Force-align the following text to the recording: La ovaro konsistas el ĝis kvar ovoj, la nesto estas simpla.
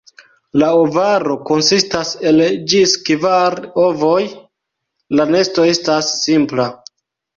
La 0.61 0.67
ovaro 0.83 1.35
konsistas 1.49 2.13
el 2.31 2.41
ĝis 2.73 2.95
kvar 3.09 3.59
ovoj, 3.85 4.17
la 5.19 5.29
nesto 5.37 5.67
estas 5.75 6.11
simpla. 6.27 6.67